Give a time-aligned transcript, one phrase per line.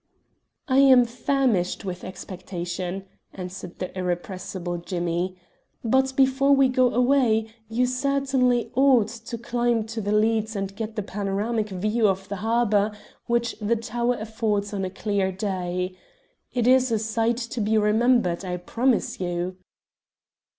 [0.67, 3.05] "I am famished with expectation,"
[3.35, 5.37] answered the irrepressible Jimmy,
[5.83, 10.95] "but before we go away you certainly ought to climb to the leads and get
[10.95, 12.93] the panoramic view of the harbour
[13.27, 15.95] which the tower affords on a clear day.
[16.51, 19.57] It is a sight to be remembered, I promise you."